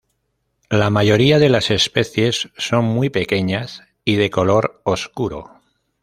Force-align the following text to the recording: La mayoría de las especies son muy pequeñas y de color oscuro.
La 0.71 0.89
mayoría 0.89 1.37
de 1.37 1.47
las 1.49 1.69
especies 1.69 2.49
son 2.57 2.85
muy 2.85 3.11
pequeñas 3.11 3.83
y 4.03 4.15
de 4.15 4.31
color 4.31 4.81
oscuro. 4.83 5.61